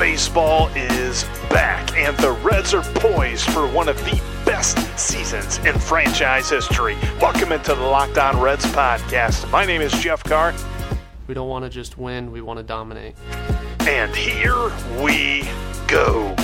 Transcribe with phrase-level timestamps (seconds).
[0.00, 5.78] Baseball is back, and the Reds are poised for one of the best seasons in
[5.78, 6.96] franchise history.
[7.20, 9.50] Welcome into the Locked On Reds podcast.
[9.50, 10.54] My name is Jeff Carr,
[11.26, 13.14] We don't want to just win, we want to dominate.
[13.80, 14.72] and here
[15.02, 15.46] we
[15.86, 16.34] go.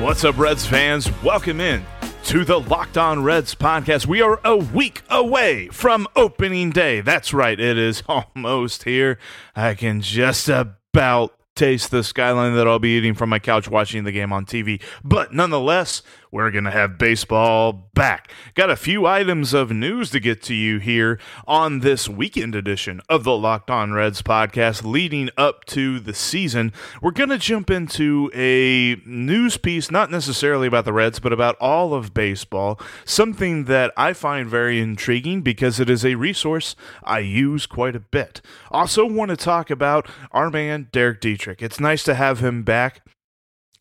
[0.00, 1.10] What's up, Reds fans?
[1.24, 1.84] Welcome in
[2.30, 4.06] to the Locked On Reds podcast.
[4.06, 7.00] We are a week away from opening day.
[7.00, 9.18] That's right, it is almost here.
[9.56, 14.04] I can just about taste the skyline that I'll be eating from my couch watching
[14.04, 14.80] the game on TV.
[15.02, 18.32] But nonetheless, we're going to have baseball back.
[18.54, 23.00] Got a few items of news to get to you here on this weekend edition
[23.08, 26.72] of the Locked On Reds podcast leading up to the season.
[27.02, 31.56] We're going to jump into a news piece, not necessarily about the Reds, but about
[31.56, 32.80] all of baseball.
[33.04, 38.00] Something that I find very intriguing because it is a resource I use quite a
[38.00, 38.40] bit.
[38.70, 41.62] Also, want to talk about our man, Derek Dietrich.
[41.62, 43.02] It's nice to have him back.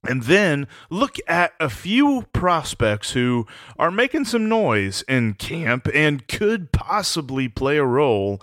[0.07, 3.45] And then look at a few prospects who
[3.77, 8.41] are making some noise in camp and could possibly play a role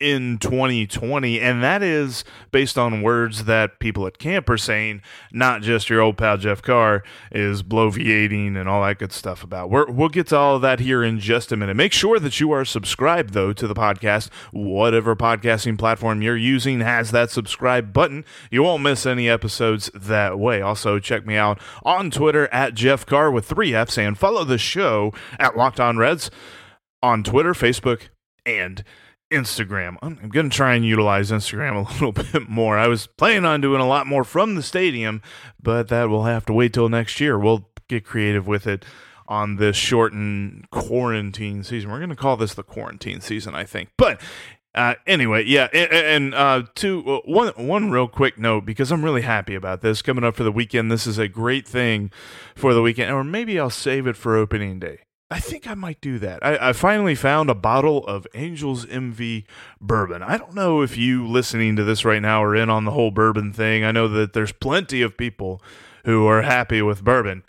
[0.00, 1.40] in 2020.
[1.40, 6.00] And that is based on words that people at camp are saying, not just your
[6.00, 9.70] old pal Jeff Carr is bloviating and all that good stuff about.
[9.70, 11.76] We're, we'll get to all of that here in just a minute.
[11.76, 14.30] Make sure that you are subscribed, though, to the podcast.
[14.52, 18.24] Whatever podcasting platform you're using has that subscribe button.
[18.50, 20.60] You won't miss any episodes that way.
[20.60, 24.58] Also, check me out on Twitter at Jeff Carr with three F's and follow the
[24.58, 26.30] show at Locked On Reds
[27.02, 28.08] on Twitter, Facebook,
[28.44, 28.82] and
[29.30, 29.96] Instagram.
[30.02, 32.78] I'm, going to try and utilize Instagram a little bit more.
[32.78, 35.22] I was planning on doing a lot more from the stadium,
[35.62, 37.38] but that will have to wait till next year.
[37.38, 38.84] We'll get creative with it
[39.26, 41.90] on this shortened quarantine season.
[41.90, 43.90] We're going to call this the quarantine season, I think.
[43.96, 44.20] But
[44.74, 49.04] uh, anyway, yeah, and, and uh, two, uh, one, one real quick note because I'm
[49.04, 50.90] really happy about this coming up for the weekend.
[50.90, 52.10] This is a great thing
[52.54, 55.00] for the weekend, or maybe I'll save it for opening day.
[55.30, 56.44] I think I might do that.
[56.44, 59.46] I, I, finally found a bottle of Angel's Envy
[59.78, 60.22] bourbon.
[60.22, 63.10] I don't know if you listening to this right now are in on the whole
[63.10, 63.84] bourbon thing.
[63.84, 65.62] I know that there's plenty of people
[66.06, 67.44] who are happy with bourbon.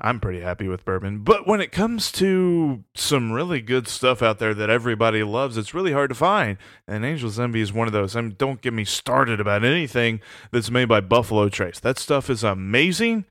[0.00, 1.20] I'm pretty happy with bourbon.
[1.20, 5.74] But when it comes to some really good stuff out there that everybody loves, it's
[5.74, 6.56] really hard to find.
[6.88, 8.16] And Angels Envy is one of those.
[8.16, 10.20] I mean, don't get me started about anything
[10.50, 11.78] that's made by Buffalo Trace.
[11.78, 13.26] That stuff is amazing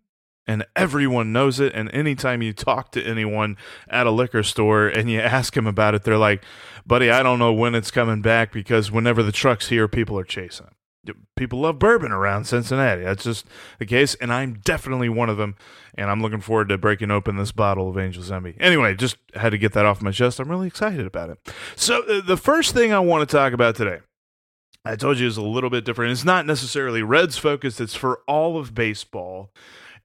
[0.49, 1.73] and everyone knows it.
[1.75, 3.55] And anytime you talk to anyone
[3.87, 6.43] at a liquor store and you ask them about it, they're like,
[6.87, 10.23] buddy, I don't know when it's coming back because whenever the truck's here, people are
[10.23, 11.27] chasing them.
[11.35, 13.03] People love bourbon around Cincinnati.
[13.03, 13.45] That's just
[13.77, 15.55] the case, and I'm definitely one of them.
[15.93, 18.55] And I'm looking forward to breaking open this bottle of Angel's Envy.
[18.59, 20.39] Anyway, just had to get that off my chest.
[20.39, 21.53] I'm really excited about it.
[21.75, 23.99] So, uh, the first thing I want to talk about today,
[24.83, 26.11] I told you, is a little bit different.
[26.11, 29.51] It's not necessarily Reds focused, it's for all of baseball.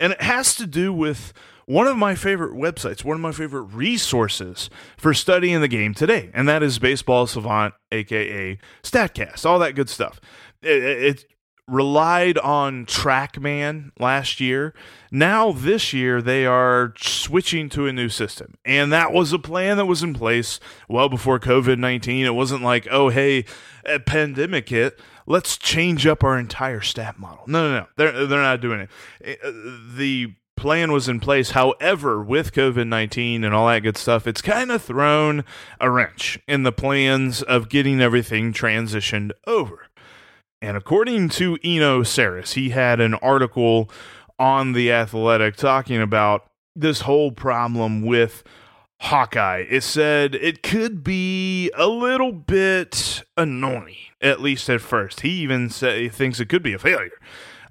[0.00, 1.32] And it has to do with
[1.66, 6.30] one of my favorite websites, one of my favorite resources for studying the game today,
[6.34, 10.20] and that is Baseball Savant, aka StatCast, all that good stuff.
[10.62, 11.24] It, it
[11.66, 14.74] relied on TrackMan last year.
[15.10, 18.54] Now, this year, they are switching to a new system.
[18.64, 22.26] And that was a plan that was in place well before COVID 19.
[22.26, 23.44] It wasn't like, oh, hey,
[23.84, 27.44] a pandemic hit let's change up our entire stat model.
[27.46, 27.86] No, no, no.
[27.96, 28.88] They're they're not doing
[29.20, 29.38] it.
[29.42, 29.50] Uh,
[29.96, 31.50] the plan was in place.
[31.50, 35.44] However, with COVID 19 and all that good stuff, it's kind of thrown
[35.80, 39.86] a wrench in the plans of getting everything transitioned over.
[40.64, 43.90] And according to Eno Sarris, he had an article
[44.38, 48.42] on The Athletic talking about this whole problem with
[49.02, 49.66] Hawkeye.
[49.68, 55.20] It said it could be a little bit annoying, at least at first.
[55.20, 57.20] He even say, he thinks it could be a failure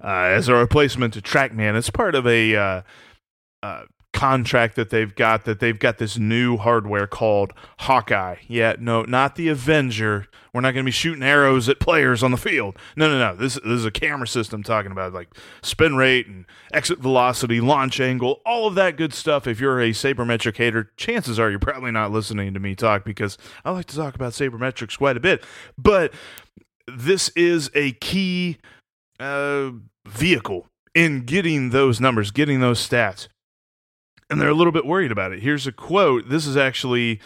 [0.00, 1.74] uh, as a replacement to TrackMan.
[1.74, 2.82] It's part of a uh,
[3.60, 3.82] uh,
[4.14, 8.36] contract that they've got that they've got this new hardware called Hawkeye.
[8.46, 10.28] Yeah, no, not the Avenger.
[10.54, 12.78] We're not going to be shooting arrows at players on the field.
[12.94, 13.34] No, no, no.
[13.34, 18.00] This, this is a camera system talking about like spin rate and exit velocity, launch
[18.00, 19.48] angle, all of that good stuff.
[19.48, 23.36] If you're a sabermetric hater, chances are you're probably not listening to me talk because
[23.64, 25.42] I like to talk about sabermetrics quite a bit.
[25.76, 26.14] But
[26.86, 28.58] this is a key
[29.18, 29.72] uh,
[30.06, 33.26] vehicle in getting those numbers, getting those stats.
[34.34, 35.42] And they're a little bit worried about it.
[35.42, 36.28] Here's a quote.
[36.28, 37.20] This is actually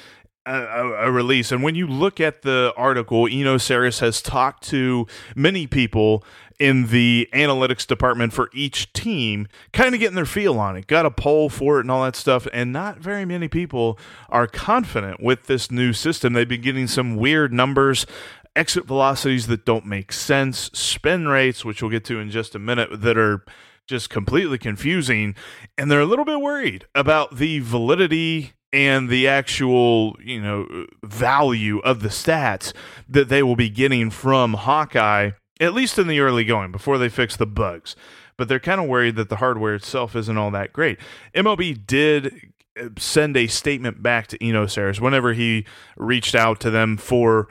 [0.45, 1.51] a, a, release.
[1.51, 6.23] And when you look at the article, Eno Sarris has talked to many people
[6.59, 10.87] in the analytics department for each team, kind of getting their feel on it.
[10.87, 12.47] Got a poll for it and all that stuff.
[12.53, 16.35] And not very many people are confident with this new system.
[16.35, 18.05] They've been getting some weird numbers
[18.55, 22.59] exit velocities that don't make sense, spin rates, which we'll get to in just a
[22.59, 23.45] minute, that are
[23.88, 25.35] just completely confusing.
[25.76, 31.79] And they're a little bit worried about the validity and the actual, you know, value
[31.81, 32.73] of the stats
[33.08, 37.08] that they will be getting from Hawkeye, at least in the early going before they
[37.08, 37.96] fix the bugs.
[38.37, 40.99] But they're kind of worried that the hardware itself isn't all that great.
[41.35, 45.64] MLB did uh, send a statement back to Eno Sarris whenever he
[45.96, 47.49] reached out to them for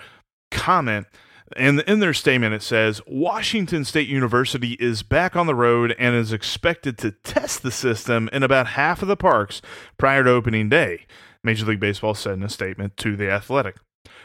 [0.51, 1.07] comment.
[1.55, 6.15] And in their statement, it says Washington State University is back on the road and
[6.15, 9.61] is expected to test the system in about half of the parks
[9.97, 11.05] prior to opening day.
[11.43, 13.77] Major League Baseball said in a statement to The Athletic.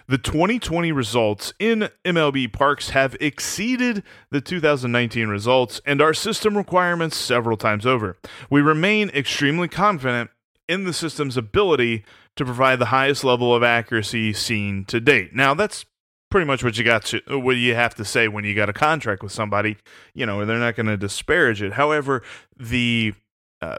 [0.09, 7.17] The 2020 results in MLB parks have exceeded the 2019 results and our system requirements
[7.17, 8.17] several times over.
[8.51, 10.31] We remain extremely confident
[10.69, 12.05] in the system's ability
[12.37, 15.35] to provide the highest level of accuracy seen to date.
[15.35, 15.85] Now, that's
[16.33, 18.73] pretty much what you got to what you have to say when you got a
[18.73, 19.77] contract with somebody
[20.15, 22.23] you know they're not going to disparage it however
[22.57, 23.13] the
[23.61, 23.77] uh,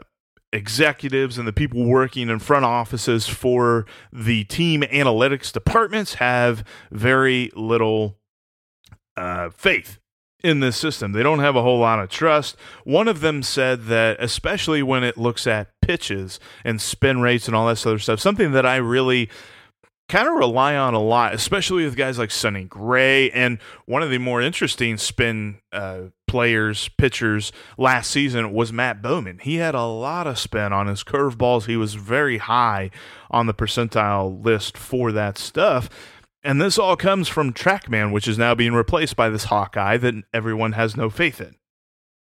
[0.52, 6.62] executives and the people working in front offices for the team analytics departments have
[6.92, 8.16] very little
[9.16, 9.98] uh, faith
[10.44, 11.12] in this system.
[11.12, 12.54] They don't have a whole lot of trust.
[12.84, 17.56] One of them said that, especially when it looks at pitches and spin rates and
[17.56, 19.30] all that other stuff, something that I really
[20.08, 24.10] kind of rely on a lot, especially with guys like Sonny Gray and one of
[24.10, 29.38] the more interesting spin uh, players, pitchers last season was Matt Bowman.
[29.38, 31.66] He had a lot of spin on his curveballs.
[31.66, 32.90] He was very high
[33.30, 35.88] on the percentile list for that stuff.
[36.42, 40.14] And this all comes from TrackMan, which is now being replaced by this Hawkeye that
[40.34, 41.56] everyone has no faith in.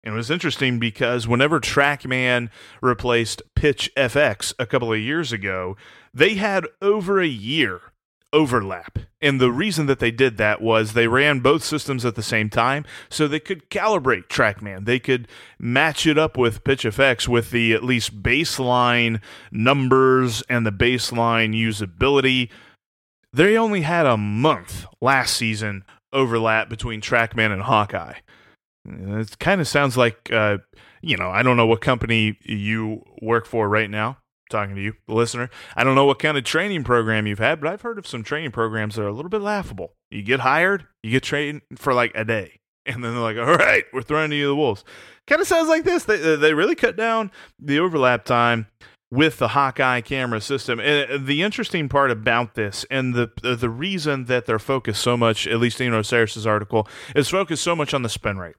[0.02, 2.48] And it was interesting because whenever TrackMan
[2.80, 5.76] replaced Pitch FX a couple of years ago,
[6.14, 7.82] they had over a year
[8.32, 8.98] overlap.
[9.20, 12.48] And the reason that they did that was they ran both systems at the same
[12.48, 14.86] time so they could calibrate TrackMan.
[14.86, 19.20] They could match it up with PitchFX with the at least baseline
[19.50, 22.48] numbers and the baseline usability.
[23.32, 28.20] They only had a month last season overlap between TrackMan and Hawkeye.
[28.84, 30.58] It kind of sounds like, uh,
[31.02, 34.18] you know, I don't know what company you work for right now.
[34.50, 35.48] Talking to you, the listener.
[35.76, 38.24] I don't know what kind of training program you've had, but I've heard of some
[38.24, 39.94] training programs that are a little bit laughable.
[40.10, 43.54] You get hired, you get trained for like a day, and then they're like, "All
[43.54, 44.84] right, we're throwing you the wolves."
[45.28, 46.02] Kind of sounds like this.
[46.02, 47.30] They they really cut down
[47.60, 48.66] the overlap time
[49.12, 50.80] with the Hawkeye camera system.
[50.80, 55.16] And uh, the interesting part about this, and the the reason that they're focused so
[55.16, 58.56] much, at least in Eno Sarris's article, is focused so much on the spin rate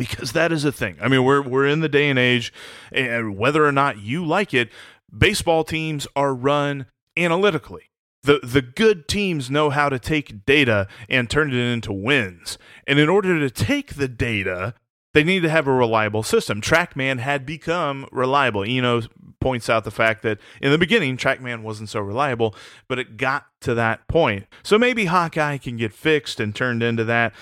[0.00, 0.96] because that is a thing.
[1.00, 2.52] I mean, we're we're in the day and age,
[2.90, 4.70] and whether or not you like it,
[5.16, 6.86] baseball teams are run
[7.16, 7.90] analytically.
[8.22, 12.58] The the good teams know how to take data and turn it into wins.
[12.86, 14.74] And in order to take the data,
[15.14, 16.60] they need to have a reliable system.
[16.60, 18.64] TrackMan had become reliable.
[18.64, 19.02] Eno
[19.40, 22.54] points out the fact that in the beginning, TrackMan wasn't so reliable,
[22.88, 24.46] but it got to that point.
[24.62, 27.32] So maybe Hawkeye can get fixed and turned into that.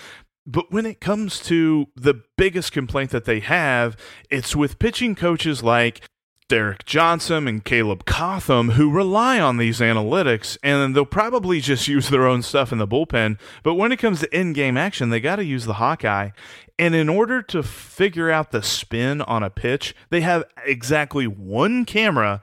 [0.48, 3.98] But when it comes to the biggest complaint that they have,
[4.30, 6.00] it's with pitching coaches like
[6.48, 12.08] Derek Johnson and Caleb Cotham who rely on these analytics and they'll probably just use
[12.08, 13.38] their own stuff in the bullpen.
[13.62, 16.30] But when it comes to in game action, they got to use the Hawkeye.
[16.78, 21.84] And in order to figure out the spin on a pitch, they have exactly one
[21.84, 22.42] camera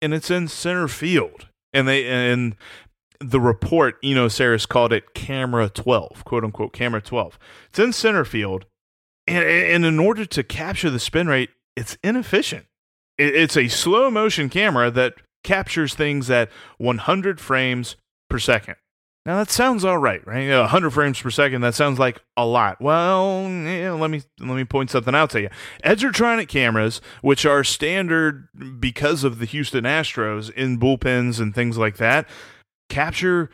[0.00, 1.48] and it's in center field.
[1.74, 2.56] And they and
[3.22, 7.38] the report, Eno Sarris called it camera 12, quote unquote, camera 12.
[7.68, 8.66] It's in center field.
[9.26, 12.66] And, and in order to capture the spin rate, it's inefficient.
[13.18, 15.14] It's a slow motion camera that
[15.44, 17.96] captures things at 100 frames
[18.28, 18.76] per second.
[19.24, 20.50] Now that sounds all right, right?
[20.50, 21.60] 100 frames per second.
[21.60, 22.80] That sounds like a lot.
[22.80, 25.48] Well, yeah, let me let me point something out to you.
[25.84, 28.48] Edgertronic cameras, which are standard
[28.80, 32.28] because of the Houston Astros in bullpens and things like that,
[32.92, 33.48] capture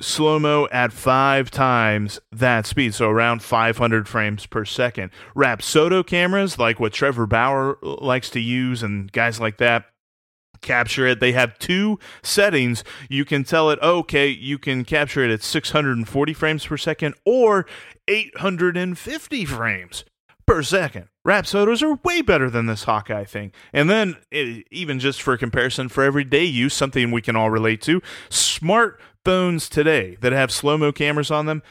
[0.00, 5.10] slow mo at five times that speed, so around 500 frames per second.
[5.34, 9.86] Rapsodo cameras, like what Trevor Bauer likes to use, and guys like that,
[10.62, 11.18] capture it.
[11.18, 12.84] They have two settings.
[13.08, 17.66] You can tell it, okay, you can capture it at 640 frames per second or
[18.06, 20.04] 850 frames
[20.46, 21.08] per second.
[21.26, 23.52] Rapsodos are way better than this Hawkeye thing.
[23.72, 27.82] And then, it, even just for comparison, for everyday use, something we can all relate
[27.82, 28.00] to,
[28.30, 31.62] smartphones today that have slow mo cameras on them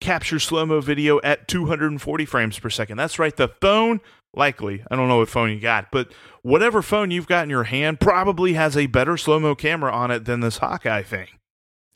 [0.00, 2.96] capture slow mo video at 240 frames per second.
[2.96, 4.00] That's right, the phone,
[4.34, 7.64] likely, I don't know what phone you got, but whatever phone you've got in your
[7.64, 11.28] hand probably has a better slow mo camera on it than this Hawkeye thing.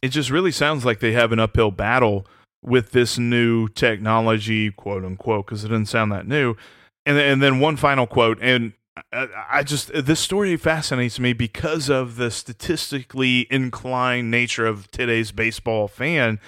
[0.01, 2.27] It just really sounds like they have an uphill battle
[2.63, 6.57] with this new technology, quote unquote, because it doesn't sound that new.
[7.05, 8.73] And, and then one final quote, and
[9.13, 15.33] I, I just this story fascinates me because of the statistically inclined nature of today's
[15.33, 16.39] baseball fan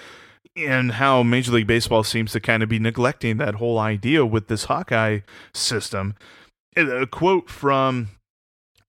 [0.55, 4.47] and how Major League Baseball seems to kind of be neglecting that whole idea with
[4.47, 5.19] this Hawkeye
[5.53, 6.15] system.
[6.77, 8.09] A quote from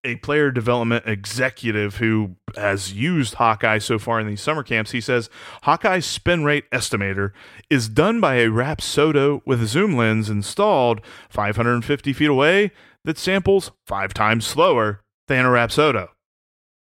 [0.07, 4.93] a player development executive who has used Hawkeye so far in these summer camps.
[4.93, 5.29] He says
[5.65, 7.33] Hawkeye's spin rate estimator
[7.69, 12.71] is done by a Rapsodo with a zoom lens installed 550 feet away
[13.05, 16.09] that samples five times slower than a Rapsodo.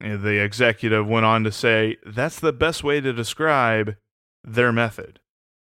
[0.00, 3.96] The executive went on to say that's the best way to describe
[4.42, 5.20] their method.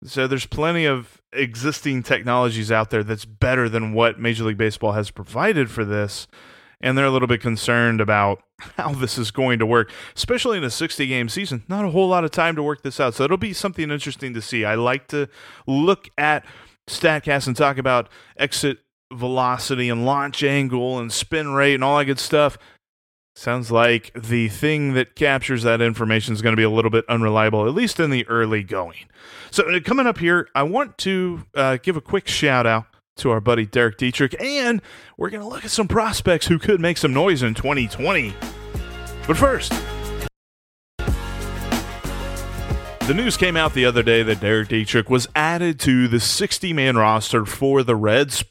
[0.05, 4.93] So there's plenty of existing technologies out there that's better than what Major League Baseball
[4.93, 6.27] has provided for this.
[6.81, 8.43] And they're a little bit concerned about
[8.77, 11.65] how this is going to work, especially in a 60 game season.
[11.69, 13.15] Not a whole lot of time to work this out.
[13.15, 14.65] So it'll be something interesting to see.
[14.65, 15.29] I like to
[15.67, 16.45] look at
[16.89, 18.79] StatCast and talk about exit
[19.13, 22.57] velocity and launch angle and spin rate and all that good stuff.
[23.37, 27.05] Sounds like the thing that captures that information is going to be a little bit
[27.09, 29.07] unreliable, at least in the early going.
[29.51, 32.87] So, uh, coming up here, I want to uh, give a quick shout out
[33.21, 34.83] to our buddy Derek Dietrich, and
[35.17, 38.35] we're going to look at some prospects who could make some noise in 2020.
[39.27, 39.73] But first,
[43.07, 46.73] the news came out the other day that Derek Dietrich was added to the 60
[46.73, 48.45] man roster for the Reds,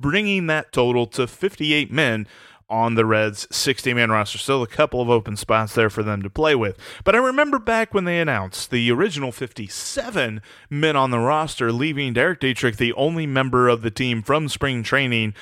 [0.00, 2.26] bringing that total to 58 men
[2.74, 4.36] on the Reds 60 man roster.
[4.36, 6.76] Still a couple of open spots there for them to play with.
[7.04, 12.12] But I remember back when they announced the original 57 men on the roster, leaving
[12.12, 15.34] Derek Dietrich the only member of the team from spring training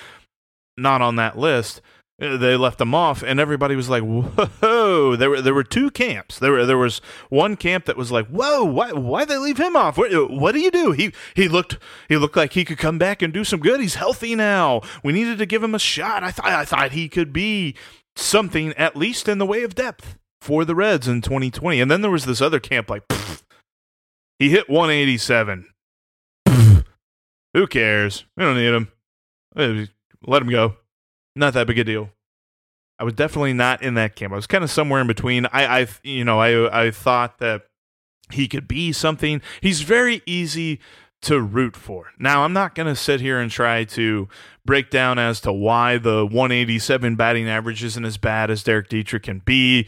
[0.77, 1.81] not on that list
[2.23, 6.38] they left them off, and everybody was like, "Whoa!" There were there were two camps.
[6.38, 7.00] There were there was
[7.31, 8.64] one camp that was like, "Whoa!
[8.64, 9.99] Why why they leave him off?
[9.99, 10.93] What, what do you do?
[10.93, 13.81] He he looked he looked like he could come back and do some good.
[13.81, 14.83] He's healthy now.
[15.02, 16.23] We needed to give him a shot.
[16.23, 17.75] I thought I thought he could be
[18.14, 21.81] something at least in the way of depth for the Reds in 2020.
[21.81, 23.05] And then there was this other camp like,
[24.38, 25.67] he hit 187.
[27.55, 28.25] who cares?
[28.37, 28.93] We don't need him.
[30.25, 30.76] Let him go
[31.35, 32.11] not that big a deal.
[32.99, 34.33] I was definitely not in that camp.
[34.33, 35.47] I was kind of somewhere in between.
[35.47, 37.62] I, I, you know, I, I thought that
[38.31, 39.43] he could be something.
[39.61, 40.79] He's very easy
[41.23, 42.12] to root for.
[42.19, 44.29] Now, I'm not going to sit here and try to
[44.65, 49.23] break down as to why the 187 batting average isn't as bad as Derek Dietrich
[49.25, 49.87] can be.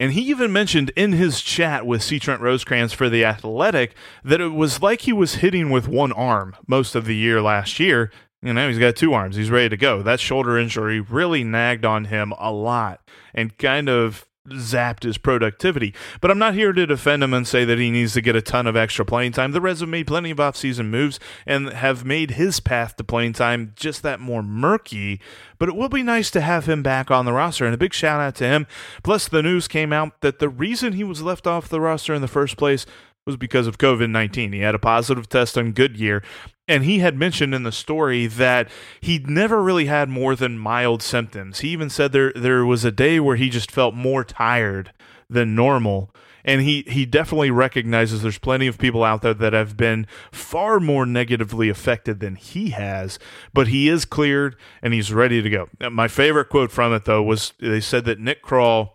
[0.00, 2.18] And he even mentioned in his chat with C.
[2.18, 3.94] Trent Rosecrans for The Athletic
[4.24, 7.78] that it was like he was hitting with one arm most of the year last
[7.78, 8.10] year.
[8.42, 9.36] You know, he's got two arms.
[9.36, 10.02] He's ready to go.
[10.02, 13.00] That shoulder injury really nagged on him a lot
[13.34, 15.94] and kind of zapped his productivity.
[16.20, 18.42] But I'm not here to defend him and say that he needs to get a
[18.42, 19.52] ton of extra playing time.
[19.52, 23.34] The Reds have made plenty of offseason moves and have made his path to playing
[23.34, 25.20] time just that more murky.
[25.58, 27.64] But it will be nice to have him back on the roster.
[27.64, 28.66] And a big shout out to him.
[29.04, 32.22] Plus, the news came out that the reason he was left off the roster in
[32.22, 32.84] the first place
[33.26, 34.52] was because of COVID 19.
[34.52, 36.22] He had a positive test on Goodyear,
[36.66, 38.68] and he had mentioned in the story that
[39.00, 41.60] he'd never really had more than mild symptoms.
[41.60, 44.92] He even said there there was a day where he just felt more tired
[45.30, 46.14] than normal.
[46.44, 50.80] And he, he definitely recognizes there's plenty of people out there that have been far
[50.80, 53.20] more negatively affected than he has,
[53.54, 55.68] but he is cleared and he's ready to go.
[55.88, 58.94] My favorite quote from it, though, was they said that Nick Krall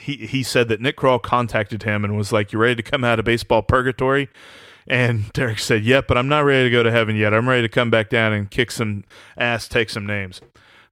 [0.00, 3.04] he he said that Nick Krall contacted him and was like, "You ready to come
[3.04, 4.28] out of baseball purgatory?"
[4.86, 7.34] And Derek said, "Yep, but I'm not ready to go to heaven yet.
[7.34, 9.04] I'm ready to come back down and kick some
[9.36, 10.40] ass, take some names."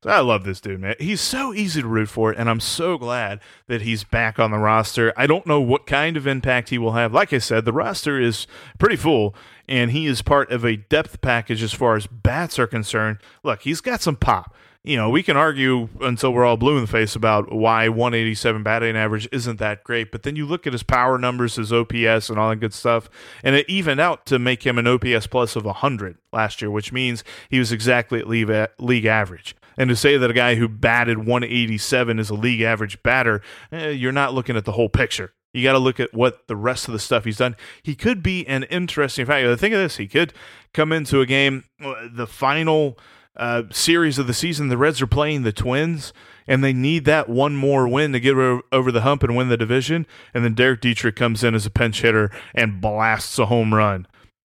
[0.00, 0.94] So I love this dude, man.
[1.00, 4.58] He's so easy to root for, and I'm so glad that he's back on the
[4.58, 5.12] roster.
[5.16, 7.12] I don't know what kind of impact he will have.
[7.12, 8.46] Like I said, the roster is
[8.78, 9.34] pretty full,
[9.66, 13.18] and he is part of a depth package as far as bats are concerned.
[13.42, 14.54] Look, he's got some pop
[14.88, 18.62] you know, we can argue until we're all blue in the face about why 187
[18.62, 20.10] batting average isn't that great.
[20.10, 23.10] But then you look at his power numbers, his OPS, and all that good stuff,
[23.44, 26.90] and it evened out to make him an OPS plus of 100 last year, which
[26.90, 29.54] means he was exactly at league average.
[29.76, 33.90] And to say that a guy who batted 187 is a league average batter, eh,
[33.90, 35.34] you're not looking at the whole picture.
[35.52, 37.56] You got to look at what the rest of the stuff he's done.
[37.82, 39.54] He could be an interesting factor.
[39.54, 40.32] Think of this: he could
[40.72, 42.98] come into a game, uh, the final
[43.38, 44.68] uh, series of the season.
[44.68, 46.12] The Reds are playing the Twins,
[46.46, 49.56] and they need that one more win to get over the hump and win the
[49.56, 50.06] division.
[50.34, 54.06] And then Derek Dietrich comes in as a pinch hitter and blasts a home run.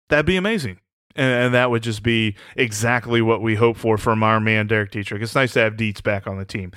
[0.08, 0.80] That'd be amazing
[1.18, 5.22] and, that would just be exactly what we hope for from our man Derek Dietrich.
[5.22, 6.72] It's nice to have Dietz back on the team.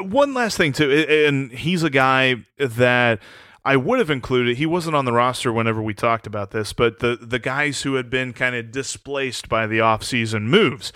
[0.00, 3.20] One last thing too, and he's a guy that
[3.64, 4.56] I would have included.
[4.56, 7.94] He wasn't on the roster whenever we talked about this, but the the guys who
[7.94, 10.92] had been kind of displaced by the offseason moves.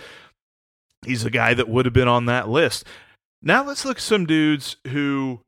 [1.05, 2.85] He's a guy that would have been on that list.
[3.41, 5.41] Now let's look at some dudes who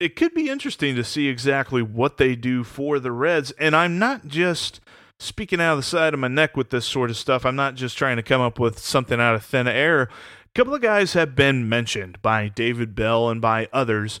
[0.00, 3.52] it could be interesting to see exactly what they do for the Reds.
[3.52, 4.80] And I'm not just
[5.20, 7.46] speaking out of the side of my neck with this sort of stuff.
[7.46, 10.02] I'm not just trying to come up with something out of thin air.
[10.02, 10.08] A
[10.54, 14.18] couple of guys have been mentioned by David Bell and by others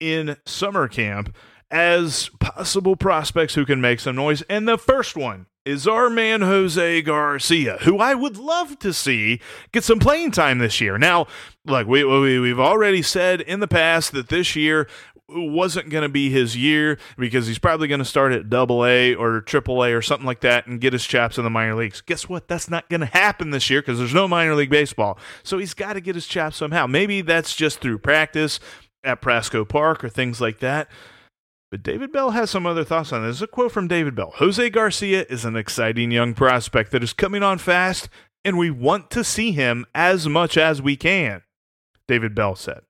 [0.00, 1.34] in summer camp
[1.70, 4.42] as possible prospects who can make some noise.
[4.42, 9.40] And the first one is our man Jose Garcia, who I would love to see
[9.72, 10.96] get some playing time this year.
[10.98, 11.26] Now,
[11.66, 14.88] look, we, we we've already said in the past that this year
[15.28, 19.14] wasn't going to be his year because he's probably going to start at double A
[19.14, 22.00] or triple A or something like that and get his chops in the minor leagues.
[22.00, 22.48] Guess what?
[22.48, 25.18] That's not going to happen this year because there's no minor league baseball.
[25.42, 26.86] So he's got to get his chops somehow.
[26.86, 28.60] Maybe that's just through practice
[29.04, 30.88] at Prasco Park or things like that.
[31.70, 33.40] But David Bell has some other thoughts on this.
[33.40, 37.42] A quote from David Bell Jose Garcia is an exciting young prospect that is coming
[37.42, 38.08] on fast,
[38.44, 41.42] and we want to see him as much as we can.
[42.08, 42.80] David Bell said.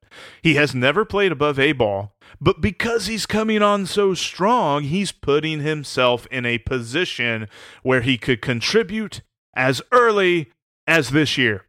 [0.43, 5.13] He has never played above A ball, but because he's coming on so strong, he's
[5.13, 7.49] putting himself in a position
[7.83, 9.23] where he could contribute
[9.55, 10.51] as early
[10.87, 11.67] as this year.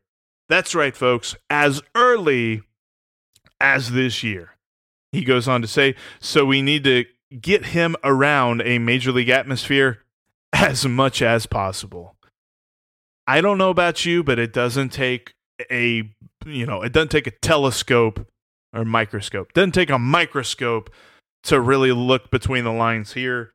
[0.50, 2.64] That's right, folks, as early
[3.60, 4.51] as this year.
[5.12, 7.06] He goes on to say, so we need to
[7.40, 10.04] get him around a major league atmosphere
[10.54, 12.16] as much as possible.
[13.28, 15.34] I don't know about you, but it doesn't take
[15.70, 16.10] a
[16.46, 18.28] you know, it doesn't take a telescope
[18.74, 19.54] or microscope.
[19.54, 20.90] Doesn't take a microscope
[21.44, 23.54] to really look between the lines here.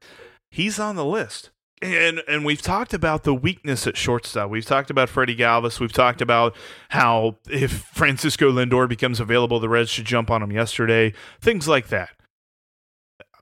[0.50, 1.50] He's on the list.
[1.82, 4.48] And and we've talked about the weakness at shortstop.
[4.48, 5.78] We've talked about Freddie Galvis.
[5.78, 6.56] We've talked about
[6.88, 11.12] how if Francisco Lindor becomes available, the Reds should jump on him yesterday.
[11.40, 12.10] Things like that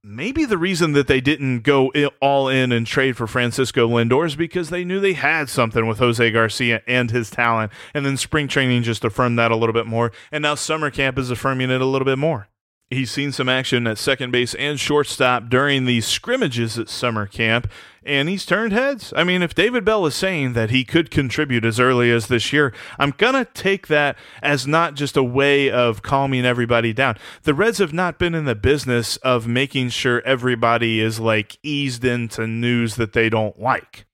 [0.05, 4.37] maybe the reason that they didn't go all in and trade for Francisco Lindor is
[4.37, 7.73] because they knew they had something with Jose Garcia and his talent.
[7.95, 10.13] And then spring training just affirmed that a little bit more.
[10.31, 12.49] And now summer camp is affirming it a little bit more.
[12.95, 17.71] He's seen some action at second base and shortstop during these scrimmages at summer camp,
[18.05, 19.13] and he's turned heads.
[19.17, 22.53] I mean, if David Bell is saying that he could contribute as early as this
[22.53, 27.17] year, I'm going to take that as not just a way of calming everybody down.
[27.43, 32.05] The Reds have not been in the business of making sure everybody is like eased
[32.05, 34.07] into news that they don't like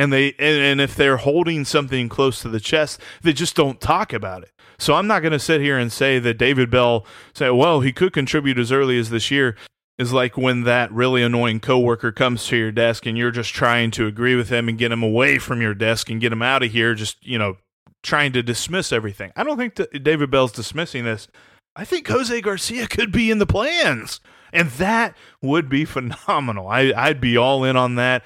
[0.00, 3.80] and they and, and, if they're holding something close to the chest they just don't
[3.80, 4.50] talk about it
[4.80, 7.92] so i'm not going to sit here and say that david bell say well he
[7.92, 9.56] could contribute as early as this year.
[9.98, 13.90] Is like when that really annoying coworker comes to your desk and you're just trying
[13.90, 16.62] to agree with him and get him away from your desk and get him out
[16.62, 17.58] of here just you know
[18.02, 19.30] trying to dismiss everything.
[19.36, 21.28] I don't think david bell's dismissing this.
[21.76, 24.20] I think jose garcia could be in the plans
[24.52, 26.68] and that would be phenomenal.
[26.68, 28.24] I, I'd be all in on that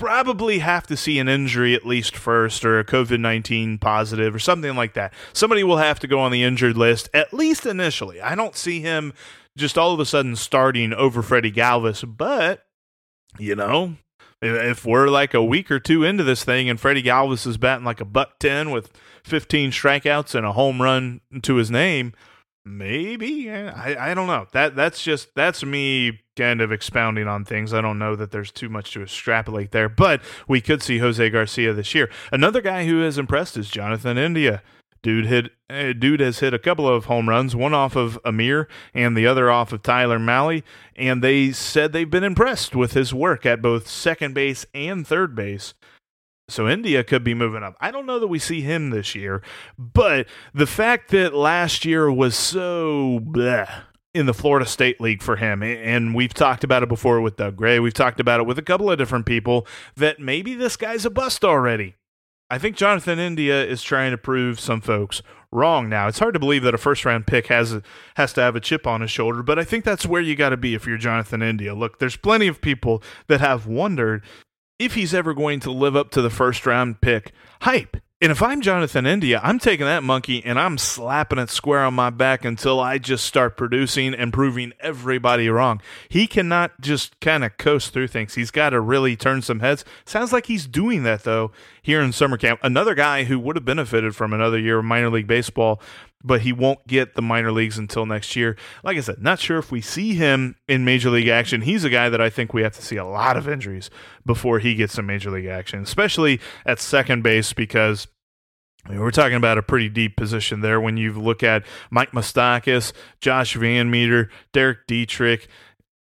[0.00, 4.38] probably have to see an injury at least first or a COVID 19 positive or
[4.38, 5.12] something like that.
[5.34, 8.18] Somebody will have to go on the injured list, at least initially.
[8.18, 9.12] I don't see him
[9.58, 12.64] just all of a sudden starting over Freddie Galvis, but,
[13.38, 13.96] you know,
[14.40, 17.84] if we're like a week or two into this thing and Freddie Galvis is batting
[17.84, 18.90] like a buck 10 with
[19.24, 22.14] 15 strikeouts and a home run to his name,
[22.64, 24.46] maybe I, I don't know.
[24.52, 27.74] That that's just that's me kind of expounding on things.
[27.74, 31.30] I don't know that there's too much to extrapolate there but we could see jose
[31.30, 32.10] garcia this year.
[32.32, 34.62] Another guy who has impressed is jonathan india.
[35.02, 38.68] Dude hit uh, dude has hit a couple of home runs one off of amir
[38.92, 40.62] and the other off of tyler mahle
[40.94, 45.34] and they said they've been impressed with his work at both second base and third
[45.34, 45.72] base
[46.50, 47.76] so India could be moving up.
[47.80, 49.42] I don't know that we see him this year,
[49.78, 53.82] but the fact that last year was so bleh
[54.12, 57.56] in the Florida State League for him, and we've talked about it before with Doug
[57.56, 61.04] Gray, we've talked about it with a couple of different people, that maybe this guy's
[61.04, 61.94] a bust already.
[62.52, 66.08] I think Jonathan India is trying to prove some folks wrong now.
[66.08, 67.82] It's hard to believe that a first round pick has a,
[68.16, 70.48] has to have a chip on his shoulder, but I think that's where you got
[70.48, 71.74] to be if you're Jonathan India.
[71.74, 74.24] Look, there's plenty of people that have wondered
[74.80, 77.98] if he's ever going to live up to the first round pick hype.
[78.22, 81.94] And if I'm Jonathan India, I'm taking that monkey and I'm slapping it square on
[81.94, 85.80] my back until I just start producing and proving everybody wrong.
[86.08, 88.34] He cannot just kind of coast through things.
[88.34, 89.86] He's got to really turn some heads.
[90.04, 92.60] Sounds like he's doing that, though, here in summer camp.
[92.62, 95.80] Another guy who would have benefited from another year of minor league baseball
[96.22, 98.56] but he won't get the minor leagues until next year.
[98.84, 101.62] Like I said, not sure if we see him in major league action.
[101.62, 103.90] He's a guy that I think we have to see a lot of injuries
[104.26, 108.06] before he gets some major league action, especially at second base because
[108.84, 112.12] I mean, we're talking about a pretty deep position there when you look at Mike
[112.12, 115.48] Moustakas, Josh VanMeter, Derek Dietrich,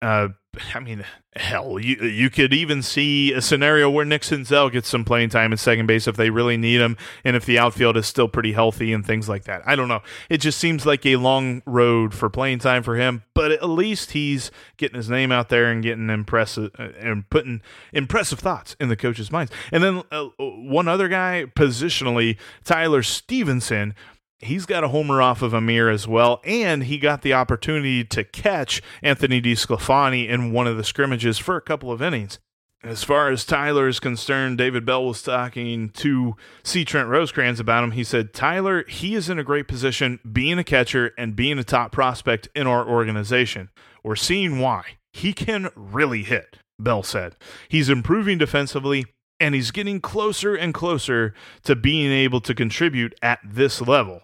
[0.03, 0.29] uh,
[0.75, 5.05] I mean, hell, you you could even see a scenario where Nick Senzel gets some
[5.05, 8.07] playing time at second base if they really need him, and if the outfield is
[8.07, 9.63] still pretty healthy and things like that.
[9.67, 10.03] I don't know.
[10.29, 14.13] It just seems like a long road for playing time for him, but at least
[14.13, 17.61] he's getting his name out there and getting impressive uh, and putting
[17.93, 19.53] impressive thoughts in the coaches' minds.
[19.73, 23.95] And then uh, one other guy, positionally, Tyler Stephenson
[24.39, 28.25] he's got a homer off of Amir as well, and he got the opportunity to
[28.25, 32.39] catch Anthony DeSclafani in one of the scrimmages for a couple of innings.
[32.83, 36.85] As far as Tyler is concerned, David Bell was talking to C.
[36.85, 37.93] Trent Rosecrans about him.
[37.93, 41.65] He said, Tyler, he is in a great position being a catcher and being a
[41.65, 43.71] top prospect in our organization.
[44.05, 44.85] We're seeing why.
[45.13, 47.35] He can really hit, Bell said.
[47.69, 49.07] He's improving defensively
[49.41, 54.23] and he's getting closer and closer to being able to contribute at this level.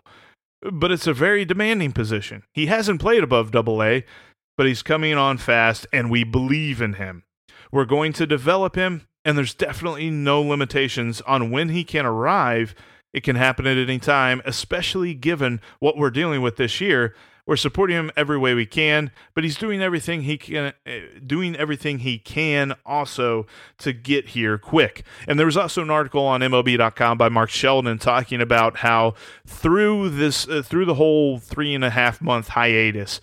[0.62, 2.44] But it's a very demanding position.
[2.52, 4.04] He hasn't played above double A,
[4.56, 7.24] but he's coming on fast, and we believe in him.
[7.70, 12.74] We're going to develop him, and there's definitely no limitations on when he can arrive.
[13.12, 17.14] It can happen at any time, especially given what we're dealing with this year
[17.46, 20.90] we're supporting him every way we can, but he's doing everything he can, uh,
[21.26, 23.46] doing everything he can also
[23.78, 25.04] to get here quick.
[25.26, 29.14] And there was also an article on MLB.com by Mark Sheldon talking about how
[29.46, 33.20] through this, uh, through the whole three and a half month hiatus,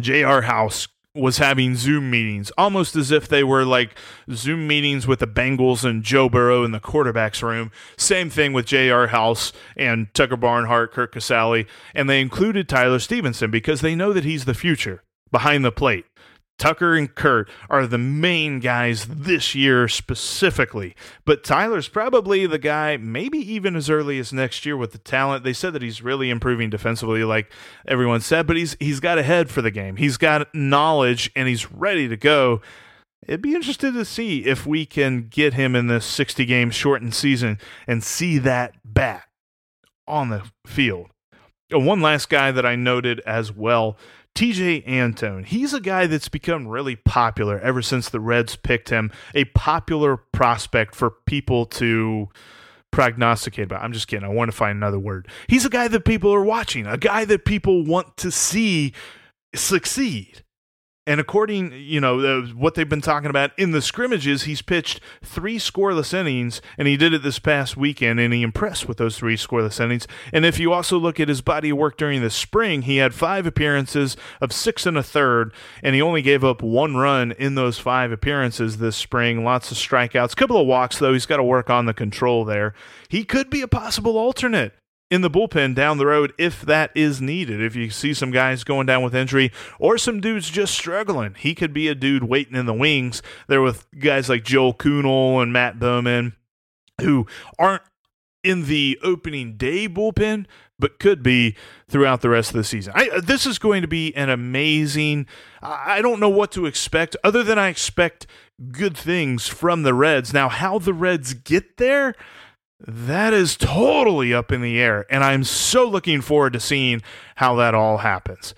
[0.00, 0.42] J.R.
[0.42, 3.96] House was having Zoom meetings, almost as if they were like
[4.30, 7.72] Zoom meetings with the Bengals and Joe Burrow in the quarterback's room.
[7.96, 9.08] Same thing with J.R.
[9.08, 14.24] House and Tucker Barnhart, Curt Casali, and they included Tyler Stephenson because they know that
[14.24, 16.04] he's the future behind the plate.
[16.58, 22.96] Tucker and Curt are the main guys this year specifically, but Tyler's probably the guy,
[22.96, 25.44] maybe even as early as next year with the talent.
[25.44, 27.52] They said that he's really improving defensively, like
[27.86, 29.96] everyone said, but he's he's got a head for the game.
[29.96, 32.62] He's got knowledge and he's ready to go.
[33.26, 37.14] It'd be interesting to see if we can get him in this 60 game shortened
[37.14, 39.24] season and see that bat
[40.06, 41.10] on the field.
[41.74, 43.96] Uh, one last guy that I noted as well
[44.36, 45.44] Tejay Antone.
[45.44, 50.18] He's a guy that's become really popular ever since the Reds picked him, a popular
[50.18, 52.28] prospect for people to
[52.92, 53.82] prognosticate about.
[53.82, 54.26] I'm just kidding.
[54.26, 55.26] I want to find another word.
[55.48, 58.92] He's a guy that people are watching, a guy that people want to see
[59.54, 60.42] succeed.
[61.06, 65.00] And according, you know, uh, what they've been talking about in the scrimmages, he's pitched
[65.22, 69.16] three scoreless innings, and he did it this past weekend, and he impressed with those
[69.16, 70.08] three scoreless innings.
[70.32, 73.14] And if you also look at his body of work during the spring, he had
[73.14, 77.54] five appearances of six and a third, and he only gave up one run in
[77.54, 79.44] those five appearances this spring.
[79.44, 81.12] Lots of strikeouts, couple of walks, though.
[81.12, 82.74] He's got to work on the control there.
[83.08, 84.74] He could be a possible alternate
[85.10, 87.62] in the bullpen down the road if that is needed.
[87.62, 91.54] If you see some guys going down with injury or some dudes just struggling, he
[91.54, 95.52] could be a dude waiting in the wings there with guys like Joel Kuhnel and
[95.52, 96.34] Matt Bowman
[97.00, 97.26] who
[97.58, 97.82] aren't
[98.42, 100.46] in the opening day bullpen,
[100.78, 101.56] but could be
[101.88, 102.92] throughout the rest of the season.
[102.94, 105.26] I, uh, this is going to be an amazing.
[105.62, 108.26] I don't know what to expect other than I expect
[108.70, 110.32] good things from the Reds.
[110.32, 112.14] Now, how the Reds get there,
[112.80, 115.06] that is totally up in the air.
[115.10, 117.02] And I'm so looking forward to seeing
[117.36, 118.54] how that all happens.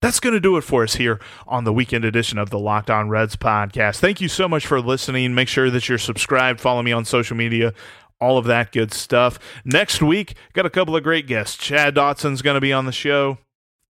[0.00, 2.88] That's going to do it for us here on the weekend edition of the Locked
[2.88, 3.98] On Reds podcast.
[3.98, 5.34] Thank you so much for listening.
[5.34, 7.74] Make sure that you're subscribed, follow me on social media,
[8.20, 9.40] all of that good stuff.
[9.64, 11.56] Next week, got a couple of great guests.
[11.56, 13.38] Chad Dotson's going to be on the show.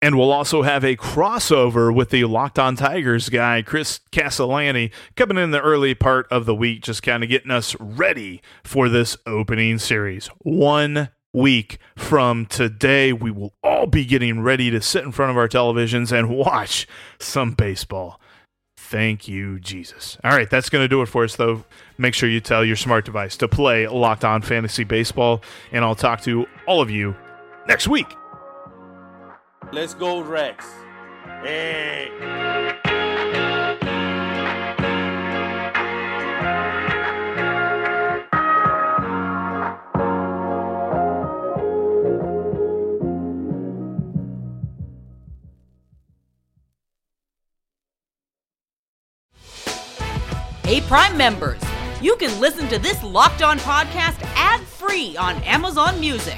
[0.01, 5.37] And we'll also have a crossover with the Locked On Tigers guy, Chris Castellani, coming
[5.37, 9.17] in the early part of the week, just kind of getting us ready for this
[9.25, 10.27] opening series.
[10.43, 15.37] One week from today, we will all be getting ready to sit in front of
[15.37, 16.87] our televisions and watch
[17.19, 18.21] some baseball.
[18.77, 20.19] Thank you, Jesus.
[20.23, 21.65] All right, that's going to do it for us, though.
[21.97, 25.95] Make sure you tell your smart device to play Locked On Fantasy Baseball, and I'll
[25.95, 27.15] talk to all of you
[27.67, 28.07] next week.
[29.73, 30.65] Let's go, Reds.
[31.43, 32.09] Hey.
[50.63, 51.61] Hey, Prime members,
[52.01, 56.37] you can listen to this locked on podcast ad free on Amazon Music.